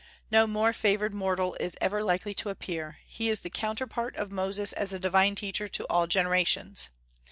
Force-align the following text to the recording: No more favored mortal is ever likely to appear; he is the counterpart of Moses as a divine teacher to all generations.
No 0.31 0.47
more 0.47 0.73
favored 0.73 1.13
mortal 1.13 1.55
is 1.59 1.77
ever 1.79 2.01
likely 2.03 2.33
to 2.33 2.49
appear; 2.49 2.97
he 3.05 3.29
is 3.29 3.41
the 3.41 3.51
counterpart 3.51 4.15
of 4.15 4.31
Moses 4.31 4.73
as 4.73 4.93
a 4.93 4.99
divine 4.99 5.35
teacher 5.35 5.67
to 5.67 5.85
all 5.91 6.07
generations. 6.07 6.89